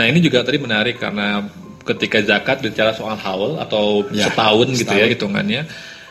Nah 0.00 0.08
ini 0.08 0.18
juga 0.18 0.40
tadi 0.40 0.56
menarik 0.56 0.96
karena 0.96 1.44
ketika 1.82 2.18
zakat 2.22 2.60
bicara 2.60 2.90
soal 2.90 3.16
haul 3.16 3.56
atau 3.56 4.00
Ya, 4.08 4.24
setahun 4.26 4.72
gitu 4.72 4.88
ya 4.88 5.04
setahun. 5.04 5.12
hitungannya. 5.12 5.62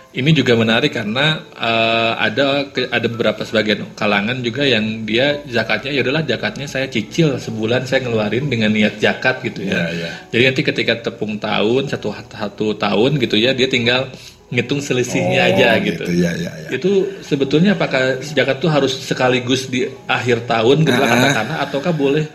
Ini 0.09 0.33
juga 0.33 0.53
menarik 0.53 0.89
karena 0.91 1.37
eh, 1.53 2.11
ada 2.19 2.65
ke- 2.65 2.89
ada 2.89 3.05
beberapa 3.05 3.41
sebagian 3.41 3.93
kalangan 3.93 4.41
juga 4.41 4.65
yang 4.65 5.05
dia 5.05 5.37
zakatnya 5.45 5.93
ya 5.93 6.01
udahlah 6.01 6.25
zakatnya 6.25 6.65
saya 6.65 6.85
cicil 6.85 7.37
sebulan 7.37 7.85
saya 7.85 8.01
ngeluarin 8.01 8.45
dengan 8.45 8.69
niat 8.69 8.97
zakat 8.97 9.41
gitu 9.41 9.65
ya. 9.65 9.85
Ya, 9.85 9.85
ya. 9.91 10.09
Jadi 10.29 10.43
nanti 10.45 10.61
ketika 10.63 10.93
tepung 11.03 11.37
tahun 11.37 11.85
satu 11.87 12.09
satu 12.25 12.73
tahun 12.75 13.17
gitu 13.17 13.37
ya 13.37 13.53
dia 13.53 13.65
tinggal 13.65 14.09
ngitung 14.49 14.81
selisihnya 14.81 15.45
Oh, 15.45 15.49
aja 15.53 15.69
gitu, 15.77 16.01
gitu. 16.01 16.25
ya, 16.25 16.33
ya, 16.35 16.49
ya. 16.57 16.69
Itu 16.73 16.89
sebetulnya 17.21 17.77
apakah 17.77 18.17
zakat 18.19 18.57
itu 18.57 18.65
harus 18.67 18.93
sekaligus 18.97 19.69
di 19.69 19.85
akhir 20.09 20.49
tahun 20.49 20.89
gitu 20.89 20.97
lah 20.97 21.05
Ah. 21.05 21.13
katakanlah 21.21 21.57
ataukah 21.69 21.93
boleh 21.93 22.25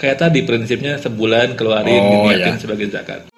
kayak 0.00 0.16
tadi 0.16 0.40
prinsipnya 0.48 0.96
sebulan 0.96 1.52
keluarin 1.60 2.00
Oh, 2.00 2.24
diniatin 2.24 2.56
ya. 2.56 2.60
sebagai 2.60 2.88
zakat. 2.88 3.28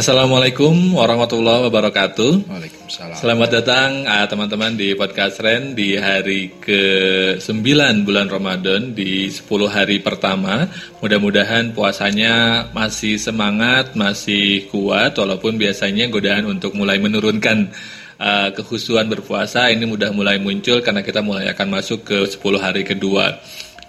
Assalamualaikum 0.00 0.96
warahmatullahi 0.96 1.68
wabarakatuh. 1.68 2.48
Waalaikumsalam. 2.48 3.20
Selamat 3.20 3.60
datang 3.60 4.08
ah, 4.08 4.24
teman-teman 4.24 4.72
di 4.72 4.96
podcast 4.96 5.36
Ren 5.44 5.76
di 5.76 5.92
hari 6.00 6.56
ke-9 6.56 7.60
bulan 8.08 8.32
Ramadan 8.32 8.96
di 8.96 9.28
10 9.28 9.44
hari 9.68 10.00
pertama. 10.00 10.64
Mudah-mudahan 11.04 11.76
puasanya 11.76 12.64
masih 12.72 13.20
semangat, 13.20 13.92
masih 13.92 14.72
kuat 14.72 15.20
walaupun 15.20 15.60
biasanya 15.60 16.08
godaan 16.08 16.48
untuk 16.48 16.72
mulai 16.72 16.96
menurunkan 16.96 17.68
ah, 18.16 18.56
kehusuan 18.56 19.04
berpuasa 19.04 19.68
ini 19.68 19.84
mudah 19.84 20.16
mulai 20.16 20.40
muncul 20.40 20.80
karena 20.80 21.04
kita 21.04 21.20
mulai 21.20 21.52
akan 21.52 21.76
masuk 21.76 22.08
ke 22.08 22.24
10 22.24 22.40
hari 22.56 22.88
kedua. 22.88 23.36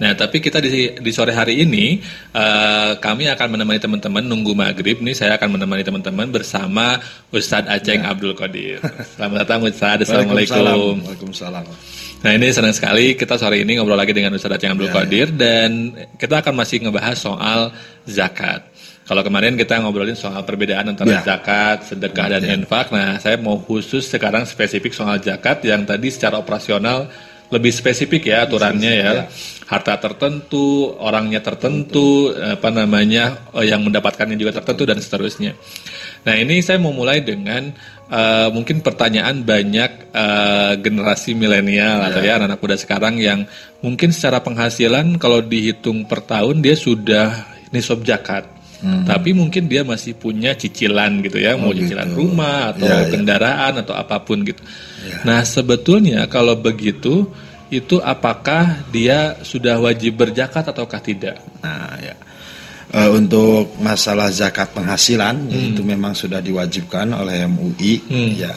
Nah, 0.02 0.18
tapi 0.18 0.42
kita 0.42 0.58
di, 0.58 0.98
di 0.98 1.12
sore 1.14 1.30
hari 1.30 1.62
ini 1.62 2.02
eh, 2.34 2.92
kami 2.98 3.30
akan 3.30 3.48
menemani 3.54 3.78
teman-teman 3.78 4.26
nunggu 4.26 4.58
maghrib 4.58 4.98
nih. 4.98 5.14
Saya 5.14 5.38
akan 5.38 5.62
menemani 5.62 5.86
teman-teman 5.86 6.26
bersama 6.34 6.98
Ustadz 7.30 7.70
Aceng 7.70 8.02
Abdul 8.02 8.34
Qadir. 8.34 8.82
Selamat 9.14 9.46
datang 9.46 9.62
Ustadz. 9.62 10.10
Assalamualaikum. 10.10 11.06
Waalaikumsalam. 11.06 11.66
Nah 12.22 12.32
ini 12.34 12.50
senang 12.50 12.74
sekali 12.74 13.14
kita 13.14 13.38
sore 13.38 13.62
ini 13.62 13.78
ngobrol 13.78 13.94
lagi 13.94 14.10
dengan 14.10 14.34
Ustadz 14.34 14.58
Aceng 14.58 14.74
Abdul 14.74 14.90
Ya, 14.90 14.94
Qadir 14.98 15.28
dan 15.38 15.94
kita 16.18 16.42
akan 16.42 16.54
masih 16.58 16.82
ngebahas 16.82 17.22
soal 17.22 17.70
zakat. 18.10 18.74
Kalau 19.06 19.22
kemarin 19.22 19.54
kita 19.54 19.86
ngobrolin 19.86 20.18
soal 20.18 20.42
perbedaan 20.42 20.98
antara 20.98 21.20
Ya. 21.20 21.22
zakat, 21.22 21.86
sedekah 21.94 22.38
dan 22.38 22.42
infak. 22.48 22.90
Nah, 22.90 23.22
saya 23.22 23.38
mau 23.38 23.62
khusus 23.62 24.10
sekarang 24.10 24.50
spesifik 24.50 24.98
soal 24.98 25.22
zakat 25.22 25.62
yang 25.62 25.86
tadi 25.86 26.10
secara 26.10 26.42
operasional 26.42 27.06
lebih 27.52 27.72
spesifik 27.76 28.32
ya 28.32 28.48
aturannya 28.48 28.94
ya. 28.96 29.12
Harta 29.68 29.96
tertentu, 30.04 30.92
orangnya 31.00 31.40
tertentu, 31.40 32.32
apa 32.36 32.68
namanya 32.72 33.48
eh, 33.56 33.72
yang 33.72 33.84
mendapatkannya 33.88 34.36
juga 34.36 34.60
tertentu 34.60 34.84
dan 34.84 35.00
seterusnya. 35.00 35.56
Nah, 36.28 36.36
ini 36.36 36.60
saya 36.60 36.76
mau 36.80 36.92
mulai 36.92 37.24
dengan 37.24 37.72
eh, 38.12 38.48
mungkin 38.52 38.84
pertanyaan 38.84 39.48
banyak 39.48 39.92
eh, 40.12 40.74
generasi 40.80 41.36
milenial 41.36 42.04
atau 42.04 42.20
ya 42.20 42.36
anak-anak 42.36 42.60
muda 42.60 42.76
sekarang 42.76 43.16
yang 43.20 43.48
mungkin 43.80 44.12
secara 44.12 44.44
penghasilan 44.44 45.16
kalau 45.16 45.40
dihitung 45.40 46.04
per 46.04 46.20
tahun 46.24 46.60
dia 46.60 46.76
sudah 46.76 47.48
nisab 47.72 48.04
zakat. 48.04 48.61
Tapi 48.82 49.30
mungkin 49.32 49.70
dia 49.70 49.86
masih 49.86 50.18
punya 50.18 50.58
cicilan 50.58 51.22
gitu 51.22 51.38
ya, 51.38 51.54
mau 51.54 51.70
cicilan 51.70 52.10
rumah 52.12 52.74
atau 52.74 52.90
Ya, 52.90 53.06
ya. 53.06 53.14
kendaraan 53.14 53.74
atau 53.78 53.94
apa 53.94 54.18
pun 54.20 54.42
gitu. 54.42 54.58
Nah, 55.22 55.46
sebetulnya 55.46 56.26
kalau 56.26 56.58
begitu 56.58 57.30
itu 57.70 58.02
apakah 58.02 58.82
dia 58.90 59.38
sudah 59.42 59.78
wajib 59.78 60.18
berzakat 60.18 60.66
ataukah 60.68 60.98
tidak? 60.98 61.38
Nah, 61.62 61.94
ya. 62.02 62.18
Eh, 62.92 63.08
untuk 63.08 63.78
masalah 63.78 64.28
zakat 64.28 64.74
penghasilan 64.74 65.48
itu 65.48 65.80
memang 65.80 66.12
sudah 66.12 66.42
diwajibkan 66.42 67.14
oleh 67.14 67.46
MUI 67.46 67.94
Hmm. 68.04 68.34
ya. 68.36 68.52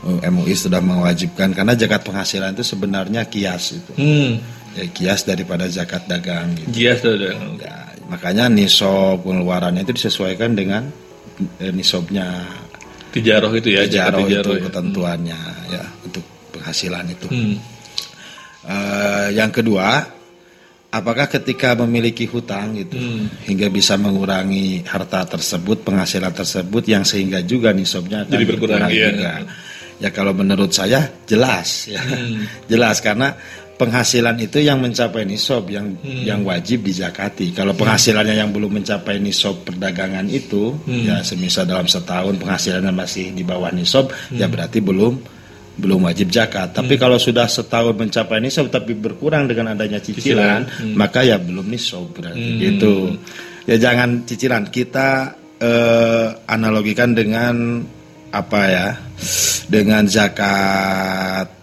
Eh, 0.00 0.30
MUI 0.30 0.54
sudah 0.54 0.78
mewajibkan 0.80 1.52
karena 1.52 1.74
zakat 1.74 2.00
penghasilan 2.00 2.54
itu 2.54 2.62
sebenarnya 2.62 3.26
kias 3.26 3.74
itu. 3.74 3.92
Hmm, 3.98 4.38
Ya, 4.70 4.86
kias 4.86 5.26
daripada 5.26 5.66
zakat 5.66 6.06
dagang 6.06 6.54
gitu. 6.54 6.70
jias 6.70 7.02
sudah. 7.02 7.34
Ya, 7.58 7.89
makanya 8.10 8.50
nisob 8.50 9.22
pengeluarannya 9.22 9.86
itu 9.86 9.94
disesuaikan 9.94 10.58
dengan 10.58 10.82
eh, 11.62 11.70
nisobnya 11.70 12.26
Tijaroh 13.10 13.50
itu 13.58 13.74
ya, 13.74 13.86
Jaro 13.90 14.22
itu 14.22 14.38
tijaroh 14.38 14.54
ya. 14.54 14.62
ketentuannya 14.70 15.40
ya 15.66 15.82
untuk 16.06 16.22
penghasilan 16.54 17.10
itu. 17.10 17.26
Hmm. 17.26 17.58
Eh, 18.70 19.28
yang 19.34 19.50
kedua, 19.50 20.06
apakah 20.94 21.26
ketika 21.26 21.74
memiliki 21.74 22.30
hutang 22.30 22.78
gitu 22.78 22.94
Hmm. 22.94 23.26
hingga 23.50 23.66
bisa 23.66 23.98
mengurangi 23.98 24.86
harta 24.86 25.26
tersebut, 25.26 25.82
penghasilan 25.82 26.30
tersebut 26.30 26.86
yang 26.86 27.02
sehingga 27.02 27.42
juga 27.42 27.74
nisabnya 27.74 28.22
akan 28.26 28.30
Jadi 28.30 28.44
berkurang, 28.46 28.86
iya. 28.94 29.10
juga. 29.10 29.32
Ya 29.98 30.08
kalau 30.14 30.30
menurut 30.30 30.70
saya 30.70 31.10
jelas 31.26 31.90
ya. 31.90 31.98
Hmm. 31.98 32.46
jelas 32.70 33.02
karena 33.02 33.34
penghasilan 33.80 34.36
itu 34.36 34.60
yang 34.60 34.76
mencapai 34.84 35.24
nisab 35.24 35.72
yang 35.72 35.96
Hmm. 35.96 36.20
yang 36.20 36.40
wajib 36.44 36.84
dizakati. 36.84 37.56
Kalau 37.56 37.72
penghasilannya 37.72 38.36
yang 38.36 38.52
belum 38.52 38.76
mencapai 38.76 39.16
nisab 39.16 39.64
perdagangan 39.64 40.28
itu 40.28 40.76
Hmm. 40.84 41.08
ya 41.08 41.16
semisal 41.24 41.64
dalam 41.64 41.88
setahun 41.88 42.36
penghasilannya 42.36 42.92
masih 42.92 43.32
di 43.32 43.40
bawah 43.40 43.72
nisab 43.72 44.12
ya 44.28 44.44
Hmm. 44.44 44.52
berarti 44.52 44.84
belum 44.84 45.14
belum 45.80 46.04
wajib 46.04 46.28
zakat. 46.28 46.76
Tapi 46.76 47.00
kalau 47.00 47.16
sudah 47.16 47.48
setahun 47.48 47.96
mencapai 47.96 48.36
nisab 48.44 48.68
tapi 48.68 48.92
berkurang 48.92 49.48
dengan 49.48 49.72
adanya 49.72 49.96
cicilan, 49.96 50.68
Cicilan. 50.68 50.92
maka 50.92 51.24
ya 51.24 51.40
belum 51.40 51.64
nisab 51.72 52.04
berarti 52.12 52.36
Hmm. 52.52 52.60
gitu. 52.60 52.94
Ya 53.64 53.80
jangan 53.80 54.28
cicilan. 54.28 54.68
Kita 54.68 55.40
eh, 55.60 56.28
analogikan 56.48 57.12
dengan 57.12 57.84
apa 58.32 58.60
ya? 58.64 58.88
Dengan 59.68 60.08
zakat 60.08 61.59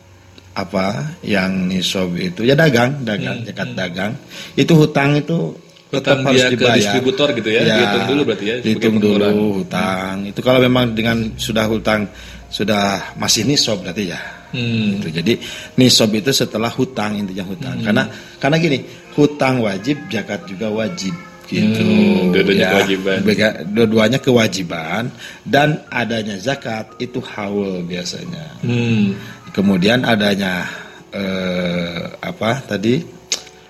apa 0.57 0.85
yang 1.21 1.69
nisab 1.69 2.17
itu 2.17 2.41
ya 2.41 2.57
dagang, 2.57 3.05
dagang, 3.05 3.45
zakat 3.45 3.69
dagang. 3.77 4.11
Itu 4.57 4.73
hutang 4.73 5.13
itu 5.15 5.53
Hmm. 5.87 6.03
tetap 6.03 6.19
Hutang 6.19 6.19
harus 6.27 6.41
dia 6.41 6.49
ke 6.49 6.53
dibayar. 6.59 6.75
distributor 6.75 7.27
gitu 7.31 7.47
ya, 7.47 7.61
dihitung 7.63 8.05
dulu 8.11 8.21
berarti 8.27 8.45
ya, 8.45 8.55
Dihitung 8.59 8.95
dulu 8.99 9.27
hutang. 9.61 10.15
Itu 10.27 10.39
kalau 10.43 10.59
memang 10.59 10.91
dengan 10.91 11.17
sudah 11.39 11.63
hutang 11.63 12.09
sudah 12.49 13.15
masih 13.15 13.47
nisab 13.47 13.79
berarti 13.79 14.11
ya. 14.11 14.19
Hmm. 14.51 14.99
Gitu. 14.99 15.07
Jadi 15.15 15.33
nisab 15.75 16.11
itu 16.11 16.31
setelah 16.31 16.67
hutang 16.67 17.15
intinya 17.15 17.45
hutang. 17.45 17.79
Karena 17.79 18.03
karena 18.35 18.57
gini, 18.57 18.77
hutang 19.15 19.63
wajib, 19.63 19.95
zakat 20.07 20.43
juga 20.43 20.67
wajib 20.67 21.15
gitu. 21.47 21.79
Hmm, 21.79 22.35
dua-duanya 22.35 22.67
kewajiban. 22.75 23.17
bega- 23.23 23.57
Dua-duanya 23.63 24.19
kewajiban 24.19 25.03
dan 25.47 25.79
adanya 25.87 26.35
zakat 26.35 26.83
itu 26.97 27.23
haul 27.23 27.79
biasanya. 27.83 28.59
Hmm. 28.59 29.15
Kemudian 29.57 30.05
adanya 30.05 30.69
eh, 31.09 32.05
apa 32.21 32.61
tadi 32.61 33.01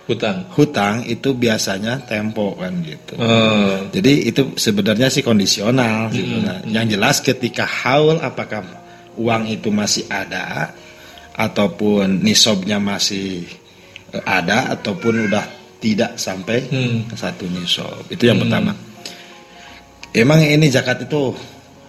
Hutang. 0.08 0.48
hutang 0.56 1.04
itu 1.04 1.36
biasanya 1.36 2.00
tempo 2.08 2.56
kan 2.56 2.72
gitu. 2.84 3.16
Oh. 3.20 3.88
Jadi 3.92 4.28
itu 4.28 4.56
sebenarnya 4.56 5.08
sih 5.08 5.20
kondisional. 5.20 6.08
sebenarnya. 6.12 6.64
Yang 6.68 6.86
jelas 6.96 7.16
ketika 7.20 7.64
haul 7.68 8.16
apakah 8.20 8.64
uang 9.20 9.48
itu 9.52 9.68
masih 9.68 10.08
ada 10.08 10.72
ataupun 11.36 12.24
nisabnya 12.24 12.80
masih 12.80 13.44
eh, 14.12 14.24
ada 14.24 14.72
ataupun 14.76 15.28
udah 15.28 15.44
tidak 15.84 16.16
sampai 16.18 16.68
Hmm. 16.72 17.04
ke 17.08 17.16
satu 17.16 17.44
nisab. 17.48 18.04
Itu 18.08 18.28
yang 18.28 18.40
pertama. 18.44 18.74
Emang 20.16 20.40
ini 20.42 20.72
zakat 20.72 21.04
itu 21.06 21.36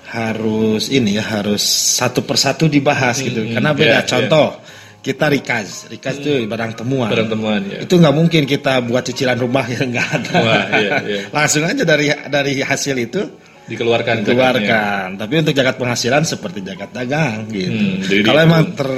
harus 0.08 0.88
ini 0.88 1.14
ya 1.14 1.24
harus 1.24 1.60
satu 2.00 2.24
persatu 2.24 2.66
dibahas 2.66 3.20
gitu. 3.20 3.44
Karena 3.52 3.70
beda. 3.72 4.00
ya, 4.00 4.02
Contoh 4.02 4.56
kita 4.98 5.28
rikaz, 5.28 5.88
rikaz 5.88 6.18
itu 6.18 6.44
barang 6.44 6.74
temuan. 6.74 7.08
Barang 7.12 7.28
temuan 7.28 7.60
ya. 7.64 7.84
Itu 7.84 7.96
nggak 7.96 8.12
mungkin 8.12 8.42
kita 8.44 8.80
buat 8.82 9.04
cicilan 9.04 9.36
rumah 9.36 9.64
yang 9.68 9.92
nggak 9.92 10.08
ada. 10.16 10.32
Wah, 10.40 10.64
iya, 10.80 10.90
iya. 11.04 11.20
Langsung 11.36 11.62
aja 11.62 11.84
dari 11.84 12.08
dari 12.28 12.60
hasil 12.60 12.96
itu 12.96 13.22
Dikeluarkan 13.68 14.24
zakatnya. 14.24 14.32
keluarkan. 14.32 15.06
Tapi 15.20 15.32
untuk 15.38 15.52
zakat 15.52 15.76
penghasilan 15.76 16.22
seperti 16.24 16.58
zakat 16.64 16.88
dagang 16.90 17.44
gitu. 17.52 17.68
Hmm, 17.68 18.24
Kalau 18.24 18.40
emang 18.40 18.64
ter 18.72 18.90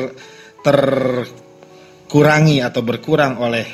terkurangi 0.63 2.63
atau 2.63 2.81
berkurang 2.81 3.37
oleh 3.39 3.67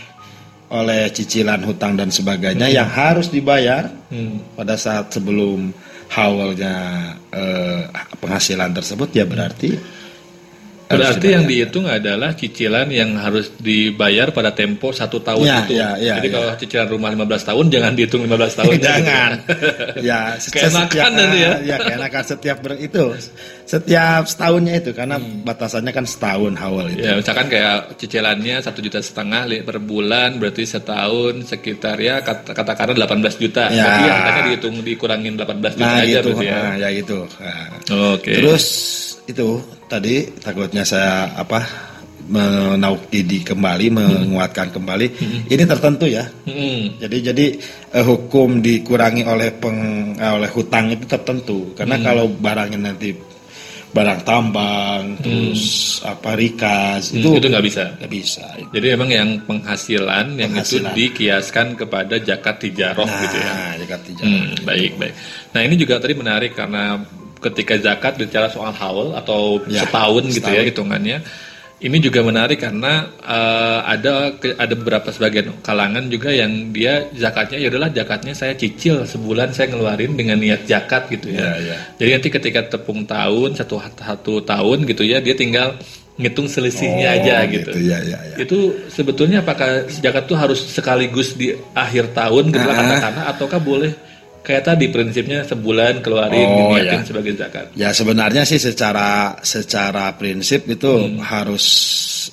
oleh 0.66 1.06
cicilan 1.14 1.62
hutang 1.62 1.94
dan 1.94 2.10
sebagainya 2.10 2.66
yang 2.66 2.90
harus 2.90 3.30
dibayar 3.30 3.86
Hmm. 4.06 4.38
pada 4.54 4.74
saat 4.74 5.14
sebelum 5.14 5.70
haulnya 6.12 6.74
eh, 7.34 7.82
penghasilan 8.20 8.70
tersebut 8.74 9.10
ya 9.14 9.24
berarti 9.26 9.95
Berarti 10.86 11.34
yang 11.34 11.44
dihitung 11.44 11.90
adalah 11.90 12.30
cicilan 12.32 12.86
yang 12.94 13.18
harus 13.18 13.50
dibayar 13.58 14.30
pada 14.30 14.54
tempo 14.54 14.94
satu 14.94 15.18
tahun 15.18 15.42
Ya, 15.42 15.58
itu. 15.66 15.72
ya, 15.74 15.88
ya, 15.98 16.14
Jadi 16.22 16.28
ya. 16.30 16.34
kalau 16.38 16.48
cicilan 16.54 16.88
rumah 16.88 17.10
15 17.10 17.42
tahun 17.42 17.64
jangan 17.68 17.92
dihitung 17.98 18.22
15 18.22 18.54
tahun. 18.54 18.74
Jangan. 18.86 19.30
ya, 20.08 20.20
Keenakan 20.38 20.86
setiap, 20.86 21.10
nanti 21.10 21.38
ya. 21.42 21.52
ya, 21.60 21.76
keenakan 21.82 22.22
setiap 22.22 22.56
ber, 22.62 22.72
itu 22.78 23.04
setiap 23.66 24.22
setahunnya 24.30 24.74
itu 24.78 24.90
karena 24.94 25.18
Hmm. 25.18 25.42
batasannya 25.42 25.90
kan 25.90 26.06
setahun 26.06 26.54
awal 26.54 26.86
itu. 26.86 27.02
Ya, 27.02 27.18
misalkan 27.18 27.50
kayak 27.50 27.98
cicilannya 27.98 28.62
satu 28.62 28.78
juta 28.78 29.02
setengah 29.02 29.42
per 29.64 29.82
bulan, 29.82 30.38
berarti 30.38 30.62
setahun 30.62 31.50
sekitar 31.50 31.98
ya 31.98 32.22
kata 32.22 32.54
katakanlah 32.54 32.94
18 33.10 33.34
juta. 33.40 33.66
Ya. 33.72 33.82
Berarti 33.82 34.04
angkanya 34.06 34.42
dihitung 34.52 34.76
dikurangin 34.86 35.34
18 35.34 35.74
juta 35.74 35.88
Nah, 35.88 35.98
aja 35.98 36.06
gitu. 36.22 36.30
berarti 36.30 36.46
ya. 36.46 36.58
Nah, 36.62 36.74
ya 36.78 36.88
gitu. 36.94 37.18
Nah. 37.42 37.66
Oke. 38.14 38.32
Terus 38.38 38.64
itu 39.26 39.48
tadi 39.86 40.30
takutnya 40.38 40.82
saya 40.82 41.34
apa 41.34 41.62
menaukidi 42.26 43.42
kembali, 43.42 43.86
menguatkan 43.88 44.74
kembali. 44.74 45.06
Ini 45.46 45.62
tertentu 45.62 46.10
ya. 46.10 46.26
Hmm. 46.42 46.98
Jadi 46.98 47.16
jadi 47.22 47.46
eh, 47.92 48.02
hukum 48.02 48.58
dikurangi 48.58 49.22
oleh 49.22 49.54
peng 49.54 49.78
eh, 50.14 50.32
oleh 50.32 50.50
hutang 50.50 50.90
itu 50.90 51.06
tertentu. 51.06 51.70
Karena 51.74 51.98
kalau 51.98 52.26
barangnya 52.28 52.78
nanti 52.82 53.14
barang 53.86 54.28
tambang 54.28 55.16
terus 55.24 55.62
apa 56.04 56.36
rikas 56.36 57.14
Hmm, 57.14 57.22
itu 57.22 57.28
itu 57.40 57.46
nggak 57.48 57.64
bisa. 57.64 57.84
nggak 57.96 58.12
bisa. 58.12 58.44
Jadi 58.74 58.86
memang 58.92 59.08
yang 59.08 59.30
penghasilan 59.46 60.36
yang 60.36 60.50
Penghasilan. 60.52 60.92
itu 60.92 60.98
dikiaskan 60.98 61.66
kepada 61.78 62.18
zakat 62.20 62.56
tijaroh 62.60 63.06
Nah, 63.06 63.22
gitu 63.22 63.36
ya. 63.38 63.54
jaga 63.80 63.96
tiga. 64.04 64.24
Hmm, 64.26 64.52
baik 64.66 64.98
baik. 64.98 65.14
Nah 65.54 65.60
ini 65.62 65.74
juga 65.78 65.96
tadi 65.96 66.12
menarik 66.12 66.52
karena 66.52 66.98
ketika 67.38 67.76
zakat 67.76 68.16
bicara 68.16 68.48
soal 68.48 68.72
haul 68.72 69.12
atau 69.12 69.60
Ya, 69.66 69.84
setahun 69.84 70.24
gitu 70.28 70.46
ya 70.46 70.62
setahun. 70.62 70.68
hitungannya. 70.70 71.18
Ini 71.76 72.00
juga 72.00 72.24
menarik 72.24 72.56
karena 72.56 73.04
eh, 73.20 73.80
ada 73.84 74.32
ke- 74.32 74.56
ada 74.56 74.72
beberapa 74.72 75.12
sebagian 75.12 75.60
kalangan 75.60 76.08
juga 76.08 76.32
yang 76.32 76.72
dia 76.72 77.04
zakatnya 77.12 77.60
ya 77.60 77.68
udahlah 77.68 77.92
zakatnya 77.92 78.32
saya 78.32 78.56
cicil 78.56 79.04
sebulan 79.04 79.52
saya 79.52 79.68
ngeluarin 79.68 80.16
dengan 80.16 80.40
niat 80.40 80.64
zakat 80.64 81.12
gitu 81.12 81.36
ya. 81.36 81.52
Ya, 81.52 81.52
ya. 81.60 81.76
Jadi 82.00 82.10
nanti 82.16 82.28
ketika 82.32 82.60
tepung 82.66 83.04
tahun 83.04 83.52
satu 83.54 83.76
satu 83.92 84.40
tahun 84.40 84.88
gitu 84.88 85.04
ya 85.04 85.20
dia 85.20 85.36
tinggal 85.36 85.76
ngitung 86.16 86.48
selisihnya 86.48 87.12
Oh, 87.12 87.16
aja 87.20 87.36
gitu, 87.44 87.68
gitu. 87.68 87.92
ya, 87.92 88.00
ya, 88.00 88.16
ya. 88.24 88.36
Itu 88.40 88.72
sebetulnya 88.88 89.44
apakah 89.44 89.84
zakat 89.84 90.24
itu 90.24 90.32
harus 90.32 90.64
sekaligus 90.64 91.36
di 91.36 91.52
akhir 91.76 92.16
tahun 92.16 92.56
gitu 92.56 92.64
Ah. 92.64 92.72
katakanlah 92.72 93.24
ataukah 93.36 93.60
boleh 93.60 93.92
kayak 94.46 94.62
tadi 94.62 94.86
prinsipnya 94.94 95.42
sebulan 95.42 95.98
keluarin 96.06 96.46
Oh, 96.46 96.78
diniatin 96.78 97.02
ya. 97.02 97.06
sebagai 97.06 97.32
zakat. 97.34 97.66
Ya 97.74 97.90
sebenarnya 97.90 98.46
sih 98.46 98.62
secara 98.62 99.34
secara 99.42 100.14
prinsip 100.14 100.70
itu 100.70 101.18
harus 101.18 101.64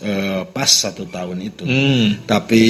eh, 0.06 0.45
pas 0.45 0.69
satu 0.69 1.10
tahun 1.10 1.42
itu. 1.42 1.65
Hmm. 1.65 2.21
Tapi 2.30 2.63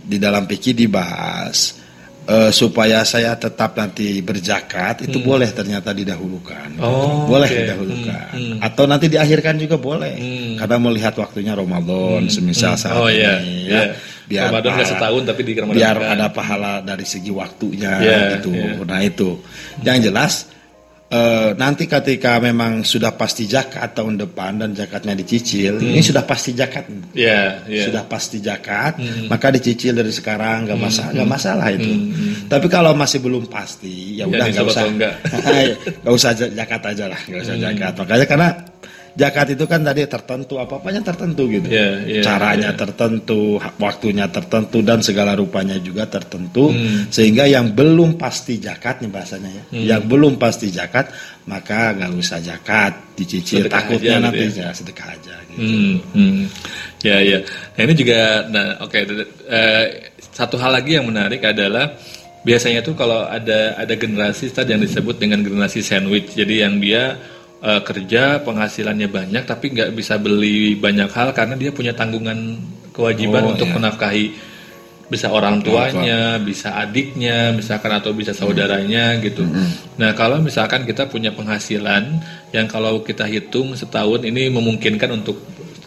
di 0.00 0.16
dalam 0.16 0.48
fikih 0.48 0.72
dibahas 0.72 1.76
eh, 2.24 2.48
supaya 2.48 3.04
saya 3.04 3.36
tetap 3.36 3.76
nanti 3.76 4.24
berzakat 4.24 5.04
itu 5.04 5.20
boleh 5.20 5.52
ternyata 5.52 5.92
didahulukan. 5.92 6.80
Oh, 6.80 7.28
boleh 7.28 7.52
oke. 7.52 7.58
didahulukan. 7.60 8.28
Hmm, 8.32 8.44
hmm. 8.56 8.58
Atau 8.64 8.88
nanti 8.88 9.12
diakhirkan 9.12 9.60
juga 9.60 9.76
boleh. 9.76 10.16
Hmm. 10.16 10.56
Karena 10.56 10.76
melihat 10.80 11.12
waktunya 11.20 11.52
Ramadan 11.52 12.32
semisal 12.32 12.80
saat 12.80 12.96
Oh 12.96 13.12
ini 13.12 13.20
iya. 13.68 13.92
ya. 13.92 14.15
Biar 14.26 14.50
Ramadan 14.50 14.70
nggak 14.74 14.88
setahun 14.88 15.22
tapi 15.24 15.40
di 15.40 15.52
Ramadan 15.54 15.76
biar 15.76 15.96
kan. 15.96 16.12
ada 16.12 16.26
pahala 16.28 16.72
dari 16.80 17.04
segi 17.04 17.30
waktunya 17.30 17.92
Iya, 17.96 18.18
gitu. 18.36 18.50
iya. 18.50 18.74
Nah 18.80 19.00
itu. 19.00 19.38
Yang 19.80 19.98
jelas 20.04 20.32
eh, 21.06 21.54
nanti 21.54 21.86
ketika 21.86 22.34
memang 22.36 22.82
sudah 22.82 23.14
pasti 23.14 23.46
zakat 23.46 23.94
tahun 23.94 24.18
depan 24.18 24.58
dan 24.58 24.70
zakatnya 24.72 25.14
dicicil, 25.14 25.78
ini 25.78 26.02
sudah 26.02 26.22
pasti 26.22 26.50
zakat. 26.52 26.90
Ya, 27.12 27.62
ya. 27.64 27.86
Sudah 27.86 28.02
pasti 28.04 28.42
zakat, 28.42 28.98
maka 29.24 29.48
dicicil 29.48 29.94
dari 29.94 30.10
sekarang 30.10 30.66
nggak 30.66 30.74
masalah, 30.76 31.10
nggak 31.14 31.30
masalah 31.30 31.66
itu. 31.70 31.86
Hmm, 31.86 32.50
Tapi 32.50 32.66
kalau 32.66 32.90
masih 32.92 33.22
belum 33.22 33.46
pasti, 33.46 34.18
ya 34.18 34.26
Ya, 34.26 34.34
udah 34.34 34.46
nggak 34.50 34.66
usah, 34.66 34.84
nggak 34.90 35.14
usah 36.12 36.30
za- 36.32 36.50
zakat 36.52 36.82
aja 36.84 37.04
lah, 37.06 37.20
nggak 37.20 37.38
Hmm. 37.38 37.46
usah 37.46 37.56
zakat. 37.56 37.92
Makanya 37.96 38.26
karena 38.26 38.48
zakat 39.16 39.56
itu 39.56 39.64
kan 39.64 39.80
tadi 39.80 40.04
tertentu, 40.04 40.60
apa 40.60 40.76
apanya 40.76 41.00
tertentu 41.00 41.48
gitu. 41.48 41.66
Ya, 41.72 42.04
ya, 42.04 42.20
Caranya 42.20 42.70
ya. 42.70 42.78
tertentu, 42.78 43.56
waktunya 43.80 44.28
tertentu 44.28 44.84
dan 44.84 45.00
segala 45.00 45.32
rupanya 45.32 45.80
juga 45.80 46.04
tertentu, 46.04 46.68
Hmm. 46.68 47.08
sehingga 47.08 47.48
yang 47.48 47.72
belum 47.72 48.20
pasti 48.20 48.60
zakat 48.60 49.00
nih 49.00 49.08
bahasanya 49.08 49.50
ya, 49.50 49.62
Hmm. 49.72 49.84
yang 49.88 50.02
belum 50.04 50.36
pasti 50.36 50.68
zakat 50.68 51.08
maka 51.48 51.96
nggak 51.96 52.12
usah 52.12 52.38
zakat, 52.44 52.92
dicicil 53.16 53.64
Sedekah 53.64 53.74
takutnya 53.88 54.14
aja 54.18 54.24
nanti 54.28 54.44
gitu 54.50 54.58
ya 54.60 54.70
sedekah 54.76 55.08
aja. 55.08 55.34
Gitu. 55.48 55.58
Hmm, 55.64 55.94
hmm. 56.12 56.42
Ya, 57.00 57.16
ya. 57.22 57.38
Nah 57.78 57.82
ini 57.88 57.94
juga, 57.96 58.18
nah 58.52 58.66
oke. 58.84 58.98
d- 59.00 59.30
eh, 59.48 59.84
satu 60.34 60.60
hal 60.60 60.76
lagi 60.76 60.98
yang 61.00 61.06
menarik 61.08 61.40
adalah 61.40 61.96
biasanya 62.44 62.84
tuh 62.84 62.92
kalau 62.92 63.24
ada 63.24 63.78
ada 63.78 63.94
generasi 63.96 64.52
tadi 64.52 64.74
yang 64.76 64.82
disebut 64.84 65.16
dengan 65.16 65.40
generasi 65.40 65.80
sandwich. 65.80 66.34
Jadi 66.36 66.54
yang 66.66 66.76
dia 66.82 67.16
eh, 67.62 67.80
kerja 67.84 68.40
penghasilannya 68.44 69.08
banyak 69.08 69.42
tapi 69.46 69.72
nggak 69.72 69.90
bisa 69.96 70.16
beli 70.20 70.76
banyak 70.76 71.08
hal 71.12 71.32
karena 71.32 71.54
dia 71.56 71.70
punya 71.72 71.92
tanggungan 71.96 72.58
kewajiban 72.92 73.44
Oh, 73.44 73.52
untuk 73.52 73.68
iya. 73.68 73.76
menafkahi 73.76 74.26
bisa 75.06 75.30
orang 75.30 75.62
tuanya, 75.62 76.34
bisa 76.42 76.74
adiknya, 76.82 77.54
misalkan 77.54 77.94
atau 77.94 78.10
bisa 78.10 78.34
saudaranya 78.34 79.14
gitu. 79.22 79.46
Nah, 80.02 80.10
kalau 80.18 80.42
misalkan 80.42 80.82
kita 80.82 81.06
punya 81.06 81.30
penghasilan 81.30 82.10
yang 82.50 82.66
kalau 82.66 82.98
kita 83.06 83.22
hitung 83.22 83.78
setahun 83.78 84.26
ini 84.26 84.50
memungkinkan 84.50 85.14
untuk 85.14 85.38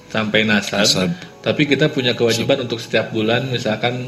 sampai 0.08 0.48
nasab, 0.48 0.88
Nasab. 0.88 1.10
tapi 1.44 1.68
kita 1.68 1.92
punya 1.92 2.16
kewajiban 2.16 2.64
untuk 2.64 2.80
setiap 2.80 3.12
bulan 3.12 3.44
misalkan 3.52 4.08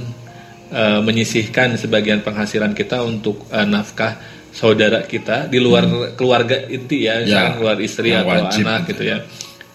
eh, 0.72 1.00
menyisihkan 1.04 1.75
sebagian 1.75 2.24
penghasilan 2.24 2.72
kita 2.72 3.04
untuk 3.04 3.44
eh, 3.52 3.68
nafkah 3.68 4.16
saudara 4.51 5.03
kita 5.07 5.48
di 5.48 5.57
luar 5.57 5.88
keluarga 6.13 6.68
inti 6.68 7.07
ya, 7.07 7.24
misalkan 7.24 7.51
Ya, 7.51 7.57
keluar 7.57 7.77
istri 7.80 8.07
yang 8.12 8.27
atau 8.27 8.36
wajib 8.48 8.65
anak 8.68 8.81
gitu 8.92 9.03
ya. 9.07 9.18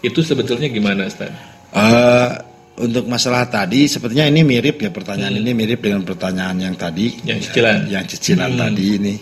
Itu 0.04 0.20
sebetulnya 0.22 0.68
gimana, 0.68 1.08
Stan? 1.08 1.32
Eh, 1.72 2.30
untuk 2.76 3.08
masalah 3.08 3.48
tadi, 3.48 3.88
sepertinya 3.88 4.28
ini 4.28 4.44
mirip 4.44 4.76
ya 4.84 4.92
pertanyaan 4.92 5.40
ini 5.40 5.56
mirip 5.56 5.80
dengan 5.80 6.04
pertanyaan 6.04 6.60
yang 6.60 6.76
tadi, 6.76 7.08
Hmm. 7.16 7.28
Yang 7.32 7.38
cicilan. 7.48 7.78
yang 7.88 8.04
cicilan 8.04 8.50
Hmm. 8.52 8.60
tadi 8.60 8.86
ini. 9.00 9.14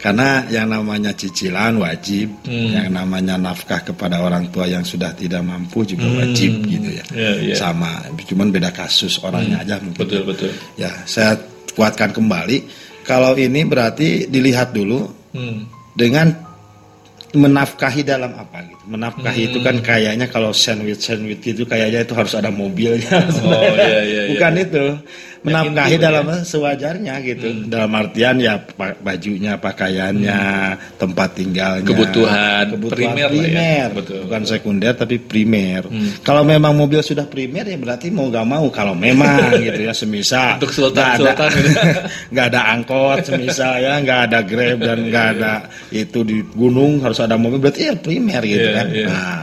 Karena 0.00 0.48
yang 0.48 0.72
namanya 0.72 1.12
cicilan 1.12 1.76
wajib, 1.76 2.32
Hmm. 2.48 2.72
yang 2.72 2.88
namanya 2.88 3.36
nafkah 3.36 3.84
kepada 3.84 4.24
orang 4.24 4.48
tua 4.48 4.64
yang 4.64 4.80
sudah 4.80 5.12
tidak 5.12 5.44
mampu 5.44 5.84
juga 5.84 6.08
wajib 6.24 6.64
gitu 6.64 6.88
ya. 6.88 7.04
Ya, 7.12 7.30
ya. 7.52 7.56
Sama, 7.58 8.00
cuman 8.16 8.48
beda 8.48 8.72
kasus 8.72 9.20
orangnya 9.20 9.60
aja 9.60 9.76
mungkin. 9.76 10.00
Betul, 10.00 10.24
betul. 10.24 10.50
Ya, 10.80 10.88
saya 11.04 11.36
kuatkan 11.76 12.16
kembali. 12.16 12.64
Kalau 13.10 13.34
ini 13.34 13.66
berarti 13.66 14.30
dilihat 14.30 14.70
dulu 14.70 15.10
Hmm. 15.34 15.66
dengan 15.98 16.30
menafkahi 17.30 18.02
dalam 18.02 18.34
apa 18.34 18.66
gitu. 18.66 18.82
Menafkahi 18.90 19.42
Hmm. 19.42 19.48
itu 19.50 19.58
kan 19.62 19.76
kayaknya 19.78 20.26
kalau 20.26 20.50
sandwich 20.50 20.98
sandwich 20.98 21.42
itu 21.42 21.62
kayaknya 21.62 22.02
itu 22.02 22.14
harus 22.14 22.34
ada 22.34 22.50
mobilnya. 22.50 23.18
Oh, 23.46 23.54
iya, 23.74 24.02
iya, 24.02 24.02
iya. 24.02 24.22
Bukan 24.34 24.52
itu. 24.58 24.84
Menafkahi 25.40 25.96
dalam 25.96 26.24
sewajarnya 26.38 27.14
gitu. 27.22 27.46
Hmm. 27.46 27.64
Dalam 27.66 27.88
artian 27.92 28.36
ya 28.36 28.60
bajunya, 28.98 29.56
pakaiannya, 29.56 30.40
tempat 30.94 31.28
tinggalnya, 31.32 31.80
Kebutuhan 31.82 32.64
kebutuhan 32.70 32.92
primer 32.92 33.24
lah 33.24 33.32
ya. 33.32 33.40
primer. 33.40 33.88
Betul. 33.96 34.18
Bukan 34.24 34.42
sekunder 34.44 34.92
tapi 34.92 35.16
primer. 35.16 35.82
Hmm. 35.84 36.20
Kalau 36.20 36.42
memang 36.42 36.72
mobil 36.72 37.00
sudah 37.00 37.24
primer 37.24 37.64
ya 37.64 37.76
berarti 37.76 38.08
mau 38.08 38.28
gak 38.28 38.44
mau 38.44 38.68
kalau 38.68 38.92
memang 38.92 39.48
gitu 39.64 39.80
ya 39.80 39.92
semisal 39.92 40.56
Untuk 40.56 40.70
sultan- 40.70 41.16
nggak 41.16 41.32
ada- 41.32 41.32
sultan 41.32 41.50
gitu. 41.56 41.70
nggak 42.32 42.46
ada 42.46 42.60
angkot 42.70 43.18
semisal 43.22 43.72
ya 43.76 43.94
nggak 43.98 44.20
ada 44.26 44.38
grab 44.40 44.78
dan 44.78 44.98
nggak 45.02 45.26
ada 45.34 45.52
itu 45.90 46.20
di 46.20 46.44
gunung 46.46 47.00
harus 47.00 47.16
ada 47.18 47.34
mobil 47.34 47.56
berarti 47.58 47.80
ya 47.82 47.94
primer 47.94 48.42
gitu 48.42 48.60
Iya, 48.62 48.72
kan 48.74 48.86
iya. 48.90 49.06
nah 49.06 49.40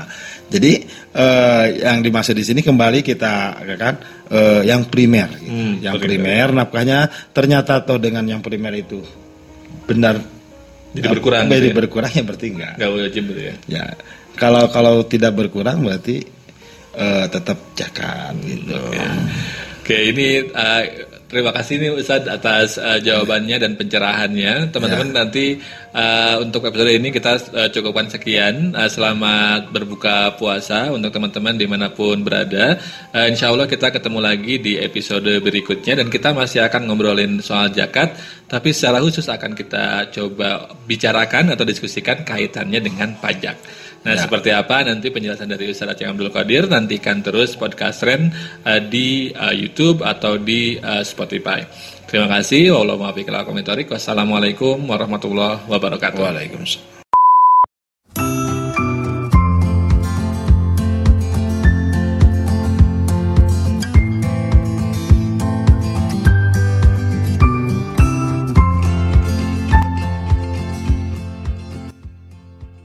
jadi 0.47 0.71
eh, 1.11 1.65
yang 1.83 1.99
dimaksud 1.99 2.35
di 2.35 2.43
sini 2.47 2.63
kembali 2.63 3.03
kita 3.03 3.63
kan 3.75 3.95
eh, 4.31 4.61
yang 4.63 4.87
primer 4.87 5.27
gitu. 5.39 5.51
Hmm, 5.51 5.73
yang 5.83 5.95
primer. 5.99 6.23
primer 6.23 6.47
nafkahnya 6.63 6.99
ternyata 7.35 7.83
atau 7.83 7.99
dengan 7.99 8.23
yang 8.23 8.39
primer 8.39 8.73
itu 8.79 9.03
benar 9.87 10.19
Jadi 10.95 11.07
berkurang 11.13 11.45
jadi 11.51 11.67
gitu 11.67 11.67
ya? 11.69 11.75
berkurang 11.75 12.11
ya 12.15 12.23
berarti 12.23 12.47
enggak 12.47 12.73
Nggak 12.79 12.89
wajib 12.95 13.23
gitu 13.29 13.41
ya. 13.43 13.55
ya 13.67 13.85
kalau 14.39 14.63
kalau 14.71 14.95
tidak 15.03 15.35
berkurang 15.35 15.83
berarti 15.83 16.23
eh, 16.95 17.25
tetap 17.27 17.57
zakat 17.75 18.33
gitu 18.47 18.75
Oke, 19.87 20.03
ini 20.03 20.43
uh, 20.51 20.83
terima 21.31 21.55
kasih 21.55 21.79
nih 21.79 21.95
Ustadz 21.95 22.27
atas 22.27 22.75
uh, 22.75 22.99
jawabannya 22.99 23.55
dan 23.55 23.79
pencerahannya. 23.79 24.67
Teman-teman 24.67 25.15
nanti 25.15 25.63
uh, 25.97 26.35
untuk 26.45 26.69
episode 26.69 26.93
ini 26.93 27.09
kita 27.09 27.41
uh, 27.51 27.69
cukupkan 27.73 28.07
sekian. 28.07 28.77
Uh, 28.77 28.85
selamat 28.85 29.73
berbuka 29.73 30.37
puasa 30.37 30.93
untuk 30.93 31.09
teman-teman 31.09 31.57
di 31.57 31.65
mana 31.65 31.89
pun 31.89 32.21
berada. 32.21 32.77
Uh, 33.09 33.27
insya 33.27 33.49
Allah 33.49 33.65
kita 33.65 33.89
ketemu 33.89 34.19
lagi 34.21 34.61
di 34.61 34.77
episode 34.77 35.41
berikutnya 35.41 36.05
dan 36.05 36.07
kita 36.13 36.31
masih 36.37 36.61
akan 36.69 36.85
ngobrolin 36.85 37.41
soal 37.41 37.73
zakat, 37.73 38.13
tapi 38.45 38.69
secara 38.71 39.01
khusus 39.01 39.25
akan 39.25 39.57
kita 39.57 40.13
coba 40.13 40.69
bicarakan 40.85 41.57
atau 41.57 41.65
diskusikan 41.65 42.21
kaitannya 42.21 42.79
dengan 42.79 43.17
pajak. 43.17 43.57
Nah, 44.05 44.13
ya. 44.15 44.23
seperti 44.23 44.53
apa 44.53 44.87
nanti 44.87 45.09
penjelasan 45.11 45.51
dari 45.51 45.67
Ustaz 45.73 45.91
Aceh 45.91 46.07
Abdul 46.07 46.31
Qadir 46.31 46.69
nantikan 46.69 47.19
terus 47.25 47.57
podcast 47.59 48.05
Ren 48.05 48.29
uh, 48.63 48.79
di 48.79 49.33
uh, 49.33 49.51
YouTube 49.51 50.05
atau 50.05 50.37
di 50.37 50.77
uh, 50.79 51.01
Spotify. 51.01 51.65
Terima 52.07 52.27
kasih. 52.31 52.71
Wassalamualaikum 53.91 54.79
warahmatullahi 54.87 55.67
wabarakatuh. 55.67 56.23
Waalaikumsalam. 56.23 56.96